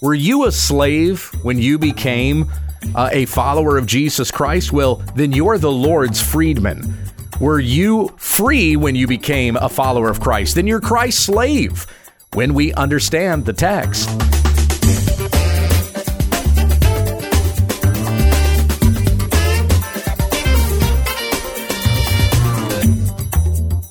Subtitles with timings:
[0.00, 2.50] Were you a slave when you became
[2.94, 4.72] uh, a follower of Jesus Christ?
[4.72, 6.94] Well, then you're the Lord's freedman.
[7.40, 10.56] Were you free when you became a follower of Christ?
[10.56, 11.86] Then you're Christ's slave
[12.32, 14.08] when we understand the text.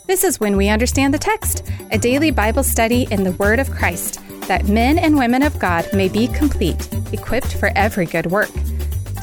[0.06, 3.72] This is When We Understand the Text, a daily Bible study in the Word of
[3.72, 8.50] Christ, that men and women of God may be complete, equipped for every good work.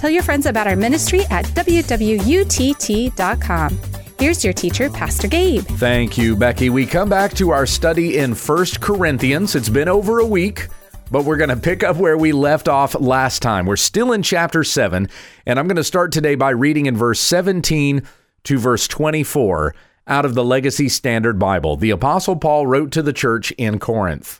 [0.01, 2.21] Tell your friends about our ministry at wwutt.com.
[4.19, 5.63] Here's your teacher, Pastor Gabe.
[5.63, 6.69] Thank you, Becky.
[6.69, 9.55] We come back to our study in First Corinthians.
[9.55, 10.69] It's been over a week,
[11.11, 13.65] but we're going to pick up where we left off last time.
[13.65, 15.09] We're still in chapter 7,
[15.47, 18.03] and I'm going to start today by reading in verse 17
[18.45, 19.75] to verse 24
[20.07, 21.77] out of the Legacy Standard Bible.
[21.77, 24.40] The Apostle Paul wrote to the church in Corinth.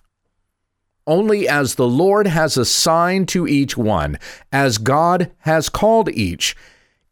[1.07, 4.19] Only as the Lord has assigned to each one,
[4.53, 6.57] as God has called each,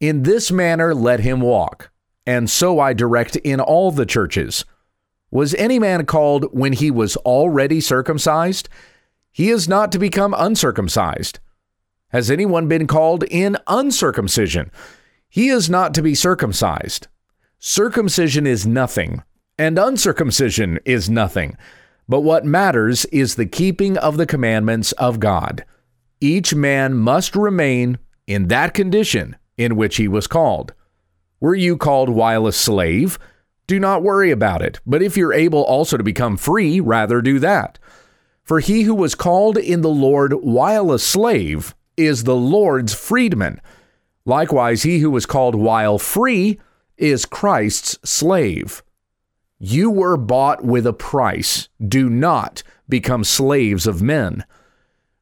[0.00, 1.90] in this manner let him walk
[2.28, 4.66] and so I direct in all the churches.
[5.30, 8.68] Was any man called when he was already circumcised?
[9.32, 11.38] He is not to become uncircumcised.
[12.08, 14.70] Has anyone been called in uncircumcision?
[15.26, 17.08] He is not to be circumcised.
[17.58, 19.22] Circumcision is nothing,
[19.58, 21.56] and uncircumcision is nothing.
[22.08, 25.64] But what matters is the keeping of the commandments of God.
[26.20, 30.72] Each man must remain in that condition in which he was called.
[31.40, 33.18] Were you called while a slave?
[33.66, 34.80] Do not worry about it.
[34.86, 37.78] But if you're able also to become free, rather do that.
[38.42, 43.60] For he who was called in the Lord while a slave is the Lord's freedman.
[44.24, 46.58] Likewise, he who was called while free
[46.96, 48.82] is Christ's slave.
[49.58, 51.68] You were bought with a price.
[51.84, 54.44] Do not become slaves of men.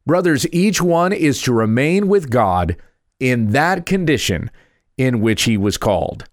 [0.06, 2.76] Brothers, each one is to remain with God
[3.18, 4.50] in that condition
[4.96, 6.28] in which he was called.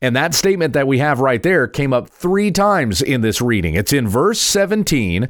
[0.00, 3.74] And that statement that we have right there came up three times in this reading.
[3.74, 5.28] It's in verse 17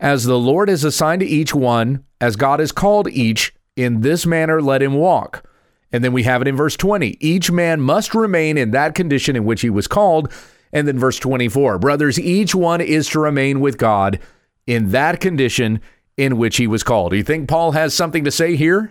[0.00, 4.26] as the Lord has assigned to each one, as God has called each, in this
[4.26, 5.48] manner let him walk.
[5.92, 9.36] And then we have it in verse 20 each man must remain in that condition
[9.36, 10.32] in which he was called.
[10.72, 14.20] And then verse 24 brothers, each one is to remain with God
[14.66, 15.80] in that condition
[16.16, 17.10] in which he was called.
[17.10, 18.90] Do you think Paul has something to say here?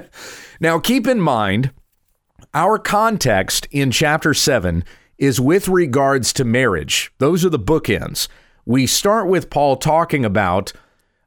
[0.60, 1.72] now, keep in mind
[2.54, 4.84] our context in chapter 7
[5.18, 7.12] is with regards to marriage.
[7.18, 8.28] Those are the bookends.
[8.64, 10.72] We start with Paul talking about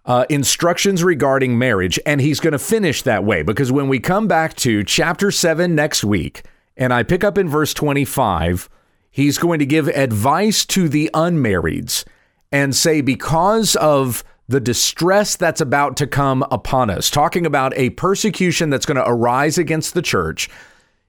[0.06, 4.28] uh, instructions regarding marriage, and he's going to finish that way because when we come
[4.28, 6.44] back to chapter 7 next week,
[6.78, 8.70] and I pick up in verse 25,
[9.12, 12.06] he's going to give advice to the unmarrieds
[12.52, 17.92] and say, because of the distress that's about to come upon us, talking about a
[17.92, 20.50] persecution that's going to arise against the church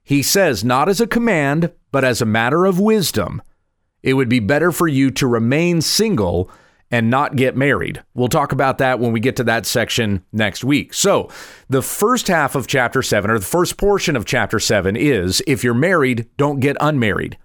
[0.03, 3.41] he says, not as a command, but as a matter of wisdom,
[4.03, 6.51] it would be better for you to remain single
[6.91, 8.03] and not get married.
[8.13, 10.93] We'll talk about that when we get to that section next week.
[10.93, 11.31] So,
[11.71, 15.65] the first half of chapter 7, or the first portion of chapter 7, is if
[15.65, 17.39] you're married, don't get unmarried.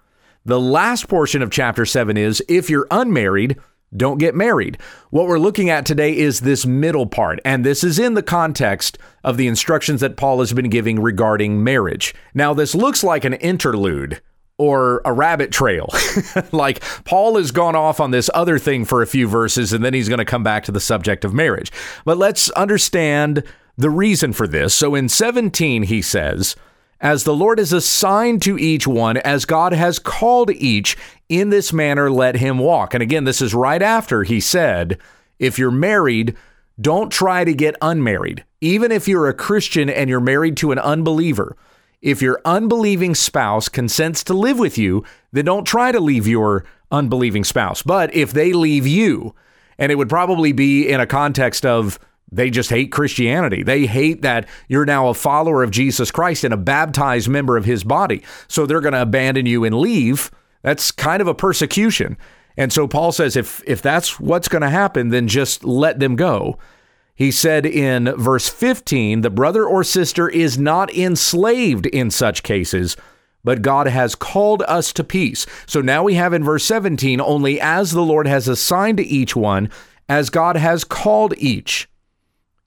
[0.47, 3.57] The last portion of chapter 7 is if you're unmarried,
[3.97, 4.77] don't get married.
[5.09, 8.97] What we're looking at today is this middle part, and this is in the context
[9.25, 12.15] of the instructions that Paul has been giving regarding marriage.
[12.33, 14.21] Now, this looks like an interlude
[14.57, 15.89] or a rabbit trail.
[16.53, 19.93] like Paul has gone off on this other thing for a few verses, and then
[19.93, 21.73] he's going to come back to the subject of marriage.
[22.05, 23.43] But let's understand
[23.75, 24.73] the reason for this.
[24.73, 26.55] So in 17, he says,
[26.99, 30.97] as the Lord has assigned to each one, as God has called each,
[31.29, 32.93] in this manner let him walk.
[32.93, 34.97] And again, this is right after he said,
[35.39, 36.35] if you're married,
[36.79, 38.43] don't try to get unmarried.
[38.61, 41.55] Even if you're a Christian and you're married to an unbeliever,
[42.01, 46.63] if your unbelieving spouse consents to live with you, then don't try to leave your
[46.91, 47.81] unbelieving spouse.
[47.83, 49.35] But if they leave you,
[49.77, 51.99] and it would probably be in a context of
[52.31, 53.63] they just hate Christianity.
[53.63, 57.65] They hate that you're now a follower of Jesus Christ and a baptized member of
[57.65, 58.23] his body.
[58.47, 60.29] So they're going to abandon you and leave.
[60.61, 62.17] That's kind of a persecution.
[62.57, 66.15] And so Paul says if if that's what's going to happen, then just let them
[66.15, 66.57] go.
[67.15, 72.95] He said in verse 15, the brother or sister is not enslaved in such cases,
[73.43, 75.47] but God has called us to peace.
[75.65, 79.35] So now we have in verse 17, only as the Lord has assigned to each
[79.35, 79.71] one,
[80.07, 81.87] as God has called each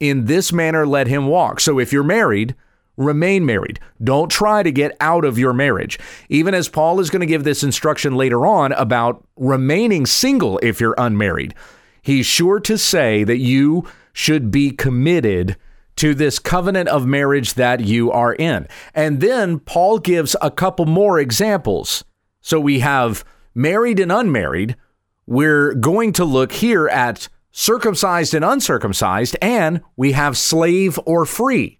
[0.00, 1.60] in this manner let him walk.
[1.60, 2.56] So if you're married,
[2.96, 3.78] remain married.
[4.02, 5.98] Don't try to get out of your marriage.
[6.28, 10.80] Even as Paul is going to give this instruction later on about remaining single if
[10.80, 11.54] you're unmarried,
[12.02, 15.56] he's sure to say that you should be committed
[15.96, 18.66] to this covenant of marriage that you are in.
[18.94, 22.04] And then Paul gives a couple more examples.
[22.40, 23.22] So we have
[23.54, 24.76] married and unmarried.
[25.26, 31.78] We're going to look here at circumcised and uncircumcised, and we have slave or free.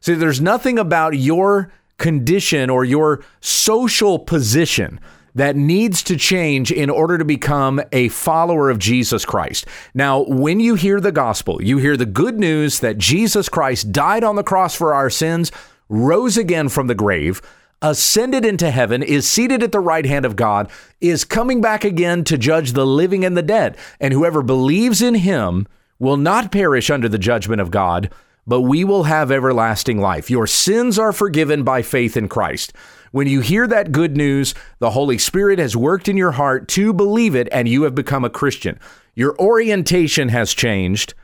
[0.00, 5.00] See, there's nothing about your condition or your social position
[5.34, 9.66] that needs to change in order to become a follower of Jesus Christ.
[9.94, 14.24] Now, when you hear the gospel, you hear the good news that Jesus Christ died
[14.24, 15.52] on the cross for our sins,
[15.88, 17.40] rose again from the grave,
[17.82, 20.70] ascended into heaven, is seated at the right hand of God,
[21.00, 23.76] is coming back again to judge the living and the dead.
[24.00, 25.66] And whoever believes in him
[25.98, 28.10] will not perish under the judgment of God,
[28.46, 30.30] but we will have everlasting life.
[30.30, 32.72] Your sins are forgiven by faith in Christ.
[33.10, 36.92] When you hear that good news, the Holy Spirit has worked in your heart to
[36.92, 38.78] believe it, and you have become a Christian.
[39.14, 41.14] Your orientation has changed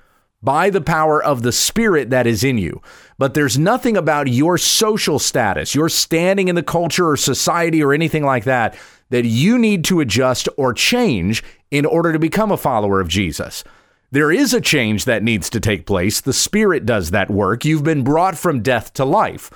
[0.45, 2.83] by the power of the Spirit that is in you.
[3.19, 7.93] But there's nothing about your social status, your standing in the culture or society or
[7.93, 8.77] anything like that,
[9.11, 13.65] that you need to adjust or change in order to become a follower of Jesus.
[14.11, 16.21] There is a change that needs to take place.
[16.21, 17.65] The Spirit does that work.
[17.65, 19.51] You've been brought from death to life.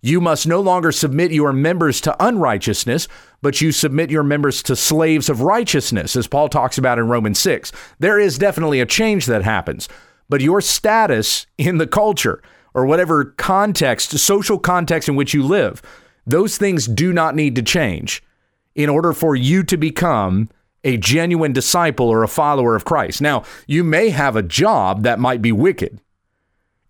[0.00, 3.08] You must no longer submit your members to unrighteousness,
[3.40, 7.38] but you submit your members to slaves of righteousness, as Paul talks about in Romans
[7.38, 7.72] 6.
[7.98, 9.88] There is definitely a change that happens,
[10.28, 12.42] but your status in the culture
[12.74, 15.82] or whatever context, social context in which you live,
[16.26, 18.22] those things do not need to change
[18.74, 20.48] in order for you to become
[20.82, 23.20] a genuine disciple or a follower of Christ.
[23.20, 26.00] Now, you may have a job that might be wicked.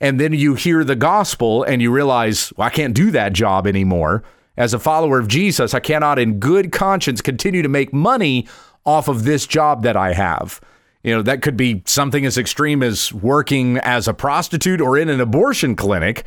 [0.01, 3.67] And then you hear the gospel and you realize, well, I can't do that job
[3.67, 4.25] anymore.
[4.57, 8.47] As a follower of Jesus, I cannot, in good conscience, continue to make money
[8.85, 10.61] off of this job that I have.
[11.05, 15.09] You know, that could be something as extreme as working as a prostitute or in
[15.09, 16.27] an abortion clinic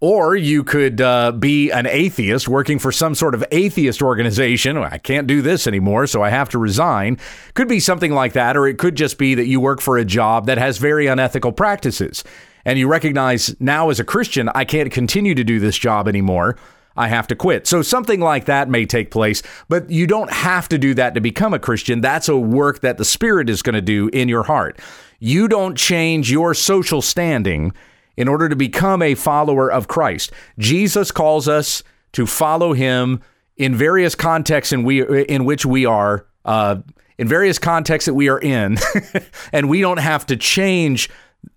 [0.00, 4.76] or you could uh, be an atheist working for some sort of atheist organization.
[4.76, 7.18] I can't do this anymore, so I have to resign.
[7.54, 8.56] Could be something like that.
[8.56, 11.52] Or it could just be that you work for a job that has very unethical
[11.52, 12.24] practices.
[12.66, 16.58] And you recognize now as a Christian, I can't continue to do this job anymore.
[16.96, 17.66] I have to quit.
[17.66, 21.20] So something like that may take place, but you don't have to do that to
[21.20, 22.00] become a Christian.
[22.00, 24.78] That's a work that the Spirit is going to do in your heart.
[25.18, 27.72] You don't change your social standing
[28.16, 30.32] in order to become a follower of Christ.
[30.58, 31.82] Jesus calls us
[32.12, 33.20] to follow him
[33.56, 36.76] in various contexts in we in which we are uh,
[37.18, 38.78] in various contexts that we are in,
[39.52, 41.08] and we don't have to change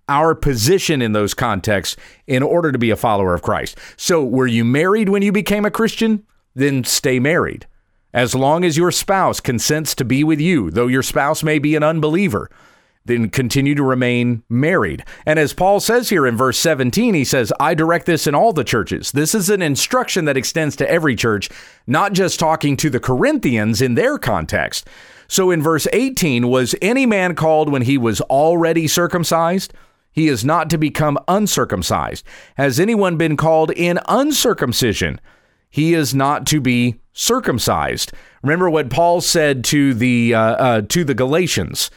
[0.08, 1.96] our position in those contexts
[2.26, 3.78] in order to be a follower of Christ.
[3.96, 6.24] So, were you married when you became a Christian?
[6.54, 7.66] Then stay married.
[8.12, 11.76] As long as your spouse consents to be with you, though your spouse may be
[11.76, 12.50] an unbeliever,
[13.04, 15.04] then continue to remain married.
[15.24, 18.52] And as Paul says here in verse 17, he says, I direct this in all
[18.52, 19.12] the churches.
[19.12, 21.48] This is an instruction that extends to every church,
[21.86, 24.86] not just talking to the Corinthians in their context.
[25.30, 29.72] So in verse 18, was any man called when he was already circumcised?
[30.12, 32.24] He is not to become uncircumcised.
[32.56, 35.20] Has anyone been called in uncircumcision?
[35.70, 38.12] He is not to be circumcised.
[38.42, 41.90] Remember what Paul said to the uh, uh, to the Galatians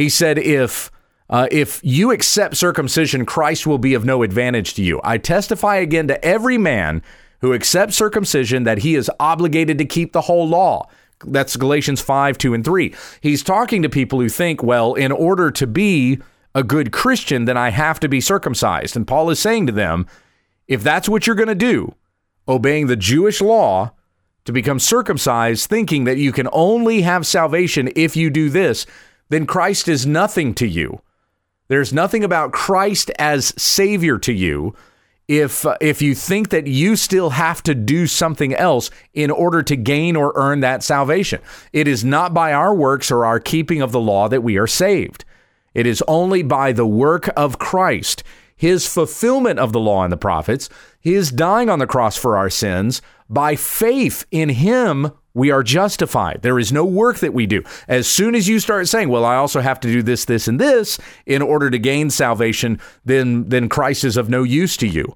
[0.00, 0.90] he said, if
[1.28, 4.98] uh, if you accept circumcision, Christ will be of no advantage to you.
[5.04, 7.02] I testify again to every man
[7.42, 10.88] who accepts circumcision that he is obligated to keep the whole law.
[11.24, 12.94] That's Galatians 5, 2, and 3.
[13.20, 16.18] He's talking to people who think, well, in order to be
[16.54, 18.96] a good Christian, then I have to be circumcised.
[18.96, 20.06] And Paul is saying to them,
[20.66, 21.94] if that's what you're going to do,
[22.48, 23.92] obeying the Jewish law
[24.44, 28.86] to become circumcised, thinking that you can only have salvation if you do this,
[29.28, 31.00] then Christ is nothing to you.
[31.68, 34.74] There's nothing about Christ as Savior to you
[35.30, 39.62] if uh, if you think that you still have to do something else in order
[39.62, 41.40] to gain or earn that salvation.
[41.72, 44.66] It is not by our works or our keeping of the law that we are
[44.66, 45.24] saved.
[45.72, 48.24] It is only by the work of Christ,
[48.56, 50.68] his fulfillment of the law and the prophets,
[50.98, 56.40] his dying on the cross for our sins, by faith in him we are justified.
[56.42, 57.62] There is no work that we do.
[57.88, 60.60] As soon as you start saying, "Well, I also have to do this, this, and
[60.60, 65.14] this in order to gain salvation," then then Christ is of no use to you.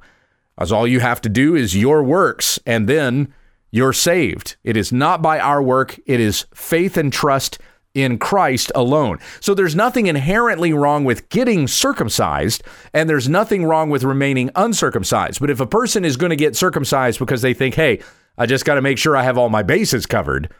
[0.58, 3.28] As all you have to do is your works, and then
[3.72, 4.56] you're saved.
[4.62, 7.58] It is not by our work; it is faith and trust
[7.92, 9.18] in Christ alone.
[9.40, 15.40] So there's nothing inherently wrong with getting circumcised, and there's nothing wrong with remaining uncircumcised.
[15.40, 18.00] But if a person is going to get circumcised because they think, "Hey,"
[18.36, 20.52] I just got to make sure I have all my bases covered.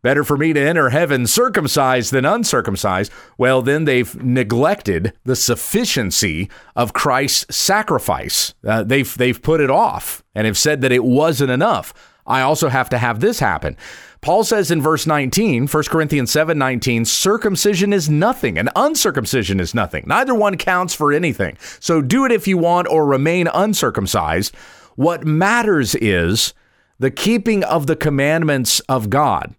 [0.00, 3.10] Better for me to enter heaven circumcised than uncircumcised.
[3.36, 8.54] Well, then they've neglected the sufficiency of Christ's sacrifice.
[8.64, 11.92] Uh, they've they've put it off and have said that it wasn't enough.
[12.28, 13.76] I also have to have this happen.
[14.20, 19.74] Paul says in verse 19, 1 Corinthians 7 19, circumcision is nothing and uncircumcision is
[19.74, 20.04] nothing.
[20.06, 21.56] Neither one counts for anything.
[21.80, 24.54] So do it if you want or remain uncircumcised.
[24.94, 26.54] What matters is
[26.98, 29.54] the keeping of the commandments of God.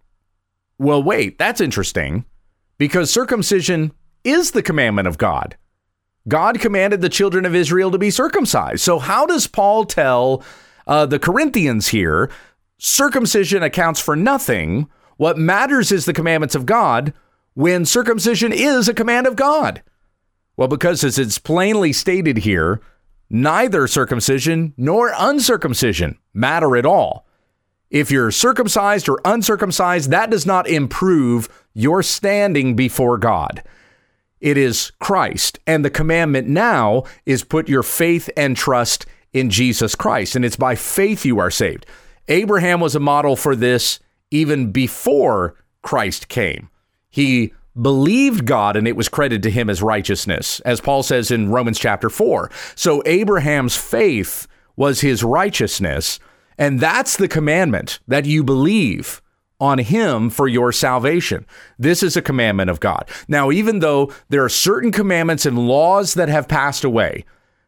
[0.78, 2.26] Well, wait, that's interesting
[2.78, 3.92] because circumcision
[4.24, 5.58] is the commandment of God.
[6.28, 8.82] God commanded the children of Israel to be circumcised.
[8.82, 10.44] So, how does Paul tell
[10.86, 12.30] uh, the Corinthians here
[12.78, 14.90] circumcision accounts for nothing?
[15.18, 17.14] What matters is the commandments of God
[17.54, 19.82] when circumcision is a command of God.
[20.56, 22.80] Well, because as it's plainly stated here,
[23.30, 27.26] neither circumcision nor uncircumcision matter at all.
[27.90, 33.64] If you're circumcised or uncircumcised, that does not improve your standing before God.
[34.40, 35.60] It is Christ.
[35.66, 40.36] And the commandment now is put your faith and trust in Jesus Christ.
[40.36, 41.86] And it's by faith you are saved.
[42.28, 44.00] Abraham was a model for this
[44.32, 46.70] even before Christ came.
[47.10, 51.50] He believed God and it was credited to him as righteousness, as Paul says in
[51.50, 52.52] Romans chapter 4.
[52.76, 56.20] So Abraham's faith was his righteousness.
[56.60, 59.22] And that's the commandment that you believe
[59.60, 61.46] on him for your salvation.
[61.80, 63.10] This is a commandment of God.
[63.28, 67.26] Now, even though there are certain commandments and laws that have passed away,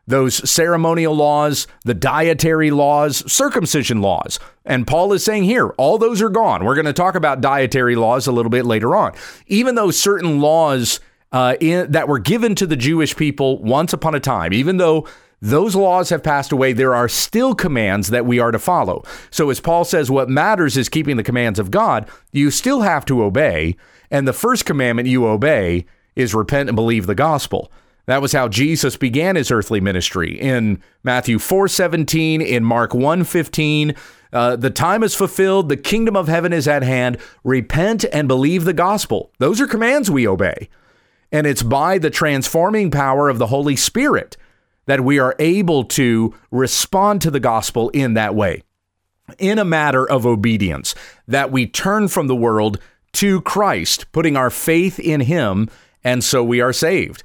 [0.08, 4.40] those ceremonial laws, the dietary laws, circumcision laws.
[4.66, 6.66] And Paul is saying here, all those are gone.
[6.66, 9.14] We're going to talk about dietary laws a little bit later on.
[9.48, 11.00] Even though certain laws
[11.32, 15.08] uh, in, that were given to the Jewish people once upon a time, even though
[15.42, 16.72] those laws have passed away.
[16.72, 19.04] There are still commands that we are to follow.
[19.32, 22.08] So, as Paul says, what matters is keeping the commands of God.
[22.32, 23.76] You still have to obey.
[24.12, 27.72] And the first commandment you obey is repent and believe the gospel.
[28.06, 33.96] That was how Jesus began his earthly ministry in Matthew 4:17, in Mark 1:15.
[34.34, 37.18] Uh, the time is fulfilled, the kingdom of heaven is at hand.
[37.44, 39.32] Repent and believe the gospel.
[39.40, 40.70] Those are commands we obey.
[41.32, 44.38] And it's by the transforming power of the Holy Spirit
[44.92, 48.62] that we are able to respond to the gospel in that way,
[49.40, 50.94] in a matter of obedience,
[51.30, 52.78] that we turn from the world
[53.14, 55.70] to Christ, putting our faith in Him,
[56.04, 57.24] and so we are saved.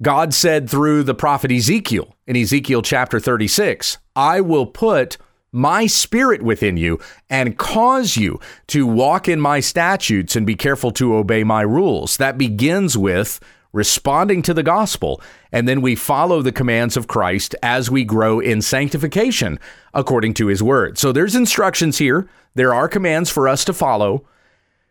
[0.00, 5.18] God said through the prophet Ezekiel in Ezekiel chapter 36, I will put
[5.52, 10.90] my spirit within you and cause you to walk in my statutes and be careful
[10.92, 12.16] to obey my rules.
[12.16, 13.40] That begins with
[13.74, 15.20] responding to the gospel,
[15.52, 19.58] and then we follow the commands of Christ as we grow in sanctification
[19.92, 20.96] according to his word.
[20.96, 24.26] So there's instructions here, there are commands for us to follow.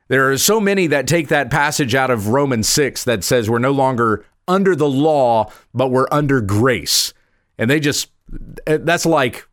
[0.09, 3.57] There are so many that take that passage out of Romans 6 that says we're
[3.57, 7.13] no longer under the law, but we're under grace.
[7.57, 8.11] And they just,
[8.65, 9.47] that's like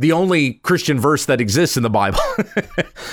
[0.00, 2.18] the only Christian verse that exists in the Bible.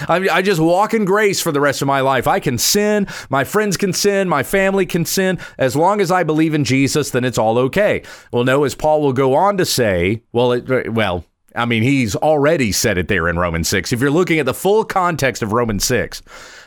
[0.07, 2.27] I, I, just walk in grace for the rest of my life.
[2.27, 3.07] I can sin.
[3.29, 4.29] My friends can sin.
[4.29, 5.37] My family can sin.
[5.57, 8.03] As long as I believe in Jesus, then it's all okay.
[8.31, 12.15] Well, no, as Paul will go on to say, well, it, well, I mean, he's
[12.15, 13.91] already said it there in Romans 6.
[13.91, 16.21] If you're looking at the full context of Romans 6,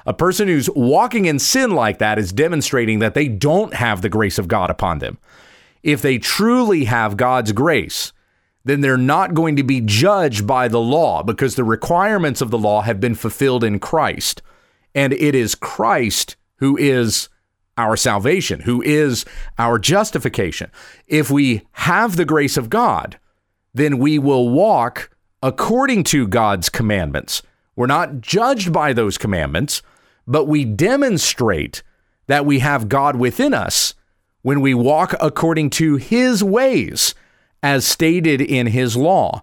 [0.05, 4.11] a person who's walking in sin like that is demonstrating that they don't have the
[4.11, 5.17] grace of God upon them.
[5.83, 8.13] If they truly have God's grace,
[8.65, 12.59] then they're not going to be judged by the law because the requirements of the
[12.59, 14.43] law have been fulfilled in Christ.
[14.95, 17.29] And it is Christ who is
[17.79, 19.25] our salvation, who is
[19.59, 20.71] our justification.
[21.07, 23.19] If we have the grace of God,
[23.73, 25.11] then we will walk
[25.43, 27.43] according to God's commandments.
[27.77, 29.81] We're not judged by those commandments,
[30.27, 31.83] but we demonstrate
[32.27, 33.95] that we have God within us
[34.43, 37.15] when we walk according to his ways
[37.63, 39.43] as stated in his law.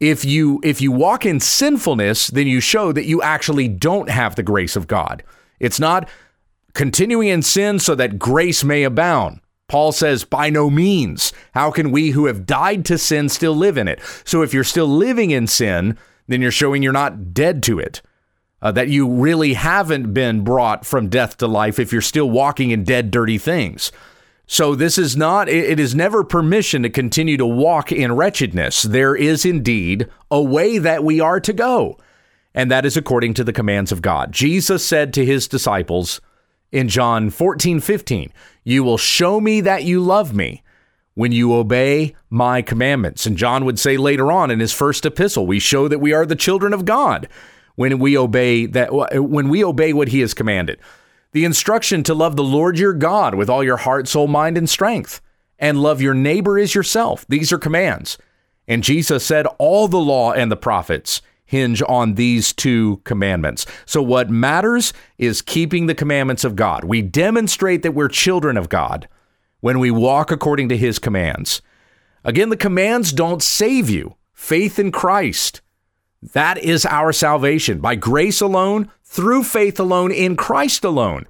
[0.00, 4.34] If you if you walk in sinfulness, then you show that you actually don't have
[4.34, 5.22] the grace of God.
[5.60, 6.08] It's not
[6.74, 9.40] continuing in sin so that grace may abound.
[9.68, 11.32] Paul says, by no means.
[11.54, 14.00] How can we who have died to sin still live in it?
[14.24, 15.96] So if you're still living in sin,
[16.28, 18.02] then you're showing you're not dead to it.
[18.60, 22.70] Uh, that you really haven't been brought from death to life if you're still walking
[22.70, 23.90] in dead, dirty things.
[24.46, 28.82] So this is not, it is never permission to continue to walk in wretchedness.
[28.82, 31.98] There is indeed a way that we are to go,
[32.54, 34.32] and that is according to the commands of God.
[34.32, 36.20] Jesus said to his disciples
[36.70, 38.32] in John 14, 15,
[38.64, 40.62] You will show me that you love me
[41.14, 43.26] when you obey my commandments.
[43.26, 46.26] And John would say later on in his first epistle, We show that we are
[46.26, 47.28] the children of God
[47.74, 50.78] when we obey that when we obey what he has commanded.
[51.32, 54.68] The instruction to love the Lord your God with all your heart, soul, mind, and
[54.68, 55.20] strength,
[55.58, 57.24] and love your neighbor as yourself.
[57.28, 58.18] These are commands.
[58.68, 63.66] And Jesus said, All the law and the prophets hinge on these two commandments.
[63.86, 66.84] So, what matters is keeping the commandments of God.
[66.84, 69.08] We demonstrate that we're children of God
[69.60, 71.62] when we walk according to his commands.
[72.24, 74.16] Again, the commands don't save you.
[74.32, 75.60] Faith in Christ.
[76.22, 81.26] That is our salvation by grace alone, through faith alone, in Christ alone,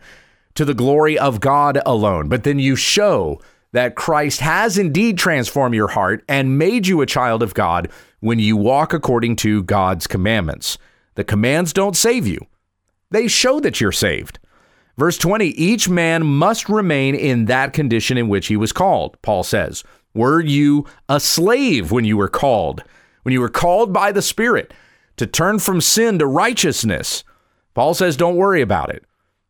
[0.55, 2.29] to the glory of God alone.
[2.29, 3.41] But then you show
[3.73, 8.39] that Christ has indeed transformed your heart and made you a child of God when
[8.39, 10.77] you walk according to God's commandments.
[11.15, 12.47] The commands don't save you,
[13.11, 14.39] they show that you're saved.
[14.99, 19.43] Verse 20 each man must remain in that condition in which he was called, Paul
[19.43, 19.83] says.
[20.15, 22.83] Were you a slave when you were called?
[23.23, 24.73] When you were called by the Spirit
[25.17, 27.25] to turn from sin to righteousness?
[27.75, 29.05] Paul says, don't worry about it.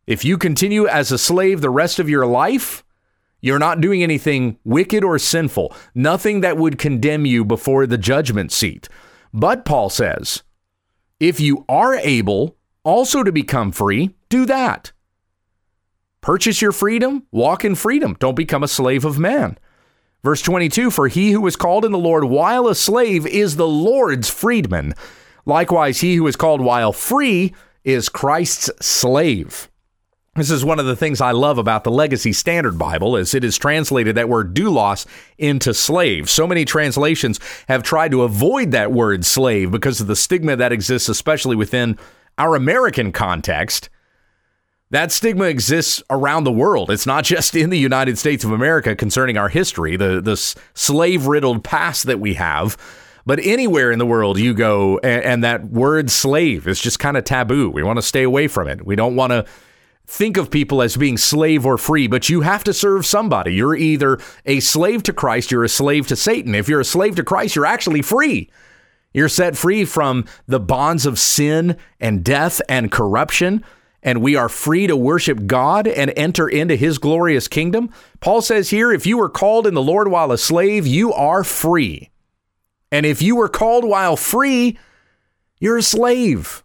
[0.05, 2.83] If you continue as a slave the rest of your life,
[3.41, 8.51] you're not doing anything wicked or sinful, nothing that would condemn you before the judgment
[8.51, 8.87] seat.
[9.33, 10.43] But Paul says,
[11.19, 14.91] if you are able also to become free, do that.
[16.21, 18.15] Purchase your freedom, walk in freedom.
[18.19, 19.57] Don't become a slave of man.
[20.23, 23.67] Verse 22 For he who was called in the Lord while a slave is the
[23.67, 24.93] Lord's freedman.
[25.45, 27.53] Likewise, he who is called while free
[27.83, 29.69] is Christ's slave.
[30.35, 33.43] This is one of the things I love about the Legacy Standard Bible is it
[33.43, 35.05] is translated that word doulos
[35.37, 36.27] into slave.
[36.27, 40.71] So many translations have tried to avoid that word slave because of the stigma that
[40.71, 41.99] exists especially within
[42.39, 43.89] our American context.
[44.93, 46.91] That stigma exists around the world.
[46.91, 50.37] It's not just in the United States of America concerning our history, the the
[50.75, 52.77] slave-riddled past that we have.
[53.25, 57.17] But anywhere in the world you go, and, and that word slave is just kind
[57.17, 57.71] of taboo.
[57.71, 58.85] We want to stay away from it.
[58.85, 59.47] We don't want to
[60.05, 63.55] think of people as being slave or free, but you have to serve somebody.
[63.55, 66.53] You're either a slave to Christ, you're a slave to Satan.
[66.53, 68.47] If you're a slave to Christ, you're actually free.
[69.11, 73.65] You're set free from the bonds of sin and death and corruption,
[74.03, 77.89] and we are free to worship God and enter into his glorious kingdom.
[78.19, 81.43] Paul says here if you were called in the Lord while a slave, you are
[81.43, 82.11] free.
[82.91, 84.77] And if you were called while free,
[85.59, 86.63] you're a slave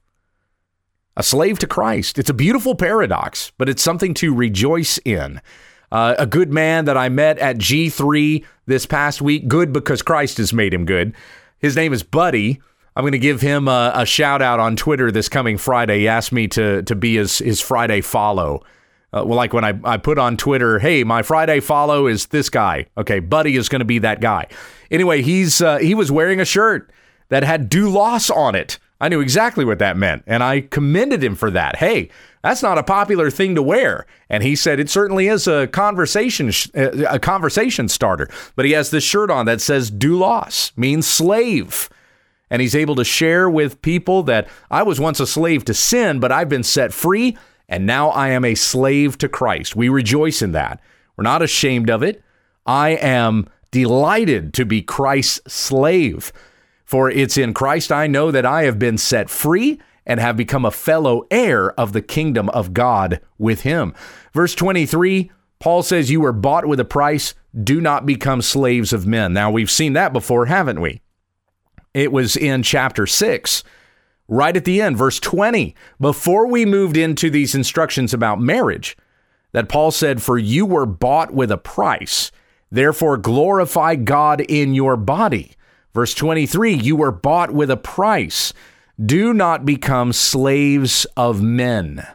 [1.18, 2.16] a slave to Christ.
[2.16, 5.42] It's a beautiful paradox, but it's something to rejoice in.
[5.90, 10.38] Uh, a good man that I met at G3 this past week, good because Christ
[10.38, 11.14] has made him good.
[11.58, 12.60] His name is Buddy.
[12.98, 16.00] I'm going to give him a, a, shout out on Twitter this coming Friday.
[16.00, 18.64] He asked me to to be his his Friday follow.
[19.12, 22.50] Uh, well, like when I, I put on Twitter, hey, my Friday follow is this
[22.50, 22.86] guy.
[22.98, 24.48] Okay, Buddy is going to be that guy.
[24.90, 26.90] Anyway, he's uh, he was wearing a shirt
[27.28, 28.80] that had doulos on it.
[29.00, 31.76] I knew exactly what that meant, and I commended him for that.
[31.76, 32.10] Hey,
[32.42, 34.06] that's not a popular thing to wear.
[34.28, 38.28] And he said it certainly is a conversation uh, a conversation starter.
[38.56, 41.88] But he has this shirt on that says doulos, means slave.
[42.50, 46.20] And he's able to share with people that I was once a slave to sin,
[46.20, 47.36] but I've been set free,
[47.68, 49.76] and now I am a slave to Christ.
[49.76, 50.80] We rejoice in that.
[51.16, 52.22] We're not ashamed of it.
[52.64, 56.32] I am delighted to be Christ's slave.
[56.84, 60.64] For it's in Christ I know that I have been set free and have become
[60.64, 63.94] a fellow heir of the kingdom of God with him.
[64.32, 67.34] Verse 23, Paul says, You were bought with a price.
[67.62, 69.34] Do not become slaves of men.
[69.34, 71.02] Now, we've seen that before, haven't we?
[71.94, 73.64] It was in chapter 6,
[74.28, 78.96] right at the end, verse 20, before we moved into these instructions about marriage,
[79.52, 82.30] that Paul said, For you were bought with a price.
[82.70, 85.52] Therefore, glorify God in your body.
[85.94, 88.52] Verse 23 You were bought with a price.
[89.04, 92.06] Do not become slaves of men.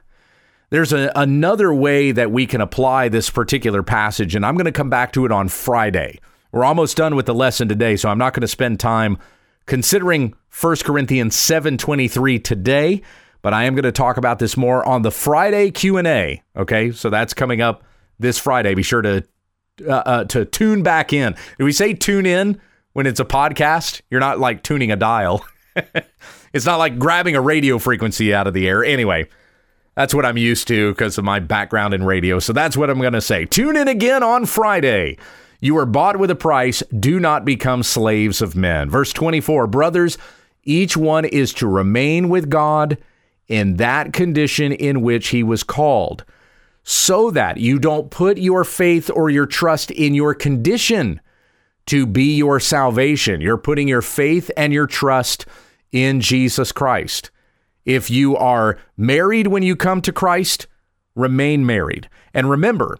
[0.69, 4.71] There's a, another way that we can apply this particular passage, and I'm going to
[4.71, 6.19] come back to it on Friday.
[6.51, 9.17] We're almost done with the lesson today, so I'm not going to spend time
[9.65, 13.01] considering 1 Corinthians 7:23 today,
[13.41, 16.91] but I am going to talk about this more on the Friday Q&A, okay?
[16.91, 17.83] So that's coming up
[18.19, 18.73] this Friday.
[18.75, 19.23] Be sure to
[19.87, 21.35] uh, uh, to tune back in.
[21.57, 22.61] Did we say tune in?
[22.93, 25.45] when it's a podcast, you're not like tuning a dial.
[26.53, 28.83] it's not like grabbing a radio frequency out of the air.
[28.83, 29.27] Anyway,
[29.95, 32.39] that's what I'm used to because of my background in radio.
[32.39, 33.45] So that's what I'm going to say.
[33.45, 35.17] Tune in again on Friday.
[35.63, 36.83] You are bought with a price.
[36.99, 38.89] Do not become slaves of men.
[38.89, 40.17] Verse 24 Brothers,
[40.65, 42.97] each one is to remain with God
[43.47, 46.25] in that condition in which he was called,
[46.83, 51.21] so that you don't put your faith or your trust in your condition
[51.85, 53.39] to be your salvation.
[53.39, 55.45] You're putting your faith and your trust
[55.93, 57.31] in Jesus Christ.
[57.85, 60.67] If you are married when you come to Christ,
[61.15, 62.09] remain married.
[62.33, 62.97] And remember,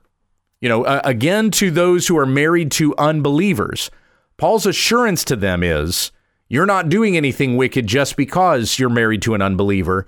[0.64, 3.92] you know, uh, again, to those who are married to unbelievers,
[4.38, 6.14] Paul's assurance to them is
[6.48, 10.06] you're not doing anything wicked just because you're married to an unbeliever,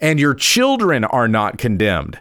[0.00, 2.20] and your children are not condemned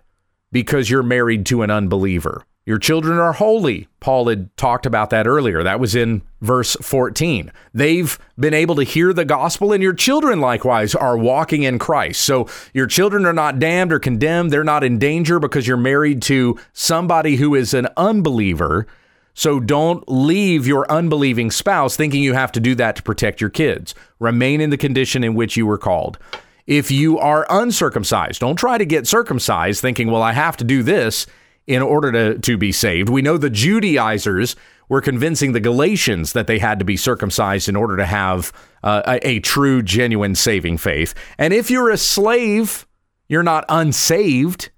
[0.52, 2.46] because you're married to an unbeliever.
[2.64, 3.88] Your children are holy.
[4.00, 5.64] Paul had talked about that earlier.
[5.64, 7.52] That was in verse 14.
[7.74, 12.22] They've been able to hear the gospel, and your children likewise are walking in Christ.
[12.22, 14.52] So your children are not damned or condemned.
[14.52, 18.86] They're not in danger because you're married to somebody who is an unbeliever.
[19.34, 23.50] So don't leave your unbelieving spouse thinking you have to do that to protect your
[23.50, 23.96] kids.
[24.20, 26.20] Remain in the condition in which you were called.
[26.68, 30.84] If you are uncircumcised, don't try to get circumcised thinking, well, I have to do
[30.84, 31.26] this
[31.68, 33.10] in order to, to be saved.
[33.10, 34.56] We know the Judaizers
[34.90, 38.52] were convincing the Galatians that they had to be circumcised in order to have
[38.84, 41.14] uh, a, a true, genuine saving faith.
[41.38, 42.86] And if you're a slave,
[43.30, 44.72] you're not unsaved.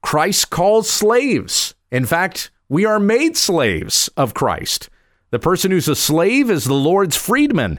[0.00, 1.74] Christ calls slaves.
[1.90, 4.88] In fact, we are made slaves of Christ.
[5.30, 7.78] The person who's a slave is the Lord's freedman,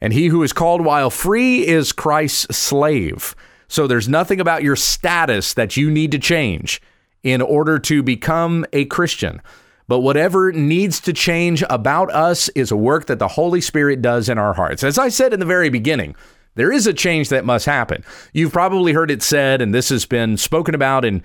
[0.00, 3.34] and he who is called while free is Christ's slave.
[3.68, 6.82] So there's nothing about your status that you need to change
[7.22, 9.40] in order to become a Christian.
[9.88, 14.28] But whatever needs to change about us is a work that the Holy Spirit does
[14.28, 14.82] in our hearts.
[14.82, 16.16] As I said in the very beginning,
[16.56, 18.04] there is a change that must happen.
[18.32, 21.22] You've probably heard it said, and this has been spoken about in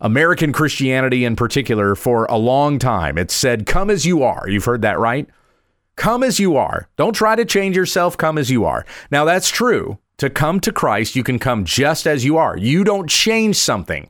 [0.00, 3.18] American Christianity in particular for a long time.
[3.18, 4.48] It's said, Come as you are.
[4.48, 5.28] You've heard that, right?
[5.96, 6.88] Come as you are.
[6.96, 8.16] Don't try to change yourself.
[8.16, 8.86] Come as you are.
[9.10, 9.98] Now, that's true.
[10.18, 12.56] To come to Christ, you can come just as you are.
[12.56, 14.08] You don't change something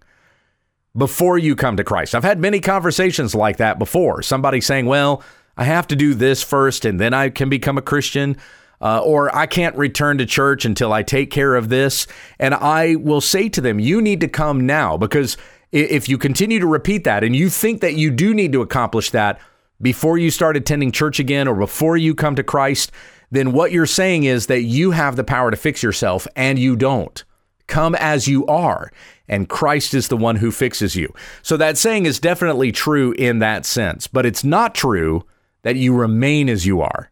[0.97, 2.15] before you come to Christ.
[2.15, 4.23] I've had many conversations like that before.
[4.23, 5.23] Somebody saying, well,
[5.57, 8.37] I have to do this first and then I can become a Christian.
[8.81, 12.07] Uh, or I can't return to church until I take care of this.
[12.39, 15.37] And I will say to them, you need to come now because
[15.73, 19.11] if you continue to repeat that and you think that you do need to accomplish
[19.11, 19.41] that
[19.81, 22.93] before you start attending church again or before you come to Christ,
[23.31, 26.77] then what you're saying is that you have the power to fix yourself and you
[26.77, 27.25] don't.
[27.67, 28.91] Come as you are
[29.29, 31.13] and Christ is the one who fixes you.
[31.43, 35.25] So that saying is definitely true in that sense, but it's not true
[35.63, 37.11] that you remain as you are.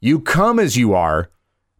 [0.00, 1.30] You come as you are,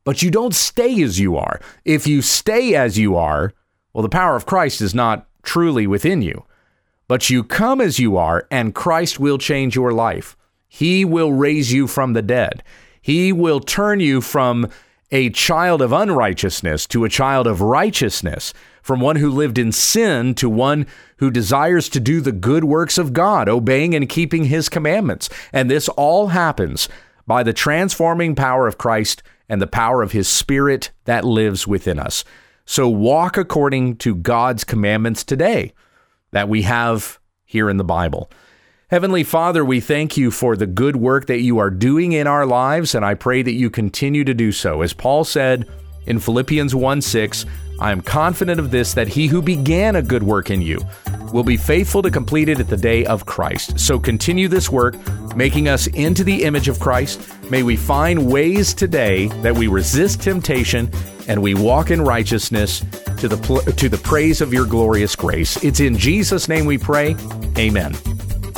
[0.04, 1.60] but you don't stay as you are.
[1.84, 3.52] If you stay as you are,
[3.92, 6.44] well, the power of Christ is not truly within you.
[7.08, 10.36] But you come as you are, and Christ will change your life.
[10.68, 12.62] He will raise you from the dead.
[13.00, 14.68] He will turn you from
[15.10, 20.34] a child of unrighteousness to a child of righteousness from one who lived in sin
[20.36, 20.86] to one
[21.18, 25.28] who desires to do the good works of God, obeying and keeping his commandments.
[25.52, 26.88] And this all happens
[27.26, 31.98] by the transforming power of Christ and the power of his spirit that lives within
[31.98, 32.24] us.
[32.64, 35.72] So walk according to God's commandments today
[36.32, 38.30] that we have here in the Bible.
[38.90, 42.46] Heavenly Father, we thank you for the good work that you are doing in our
[42.46, 44.80] lives, and I pray that you continue to do so.
[44.80, 45.68] As Paul said
[46.06, 47.44] in Philippians 1 6,
[47.80, 50.80] I am confident of this that he who began a good work in you
[51.32, 53.78] will be faithful to complete it at the day of Christ.
[53.78, 54.96] So continue this work,
[55.36, 57.20] making us into the image of Christ.
[57.50, 60.90] May we find ways today that we resist temptation
[61.28, 62.80] and we walk in righteousness
[63.18, 65.62] to the pl- to the praise of your glorious grace.
[65.62, 67.14] It's in Jesus name we pray.
[67.56, 67.94] Amen.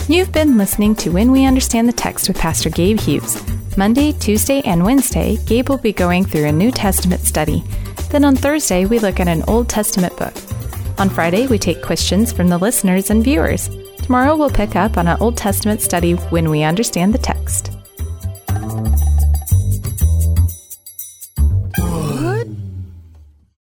[0.08, 3.40] You've been listening to When We Understand the Text with Pastor Gabe Hughes.
[3.80, 7.64] Monday, Tuesday, and Wednesday, Gabe will be going through a New Testament study.
[8.10, 10.34] Then on Thursday, we look at an Old Testament book.
[10.98, 13.70] On Friday, we take questions from the listeners and viewers.
[14.02, 17.79] Tomorrow, we'll pick up on an Old Testament study when we understand the text.